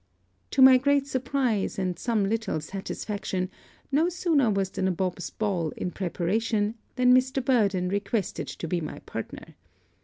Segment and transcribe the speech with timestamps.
[0.49, 3.51] To my great surprise, and some little satisfaction,
[3.91, 7.47] no sooner was the Nabob's ball in preparation than Mr.
[7.47, 9.55] Murden requested to be my partner.